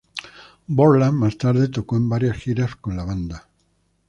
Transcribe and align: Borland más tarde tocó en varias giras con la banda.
Borland 0.65 1.13
más 1.13 1.37
tarde 1.37 1.67
tocó 1.67 1.95
en 1.95 2.09
varias 2.09 2.35
giras 2.37 2.75
con 2.75 2.97
la 2.97 3.03
banda. 3.03 3.47